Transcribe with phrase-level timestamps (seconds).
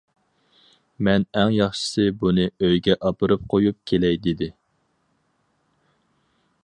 [1.07, 4.51] مەن ئەڭ ياخشىسى بۇنى ئۆيگە ئاپىرىپ قويۇپ كېلەي دېدى.